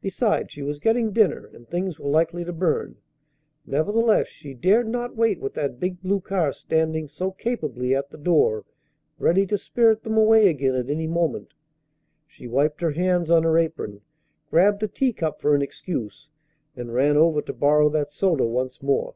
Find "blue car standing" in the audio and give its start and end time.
6.02-7.06